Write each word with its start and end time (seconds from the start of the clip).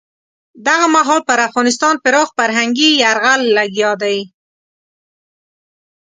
دغه 0.67 0.85
مهال 0.95 1.21
پر 1.27 1.39
افغانستان 1.47 1.95
پراخ 2.03 2.27
فرهنګي 2.37 2.89
یرغل 3.03 3.41
لګیا 3.57 3.91
دی. 4.01 4.17